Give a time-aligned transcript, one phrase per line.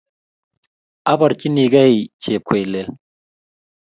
[1.11, 2.89] Abarchinigei Chepkoilel.